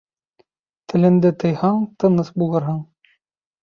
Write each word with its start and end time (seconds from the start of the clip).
Теленде 0.93 1.31
тыйһаң, 1.45 1.87
тыныс 2.01 2.35
булырһың. 2.43 2.85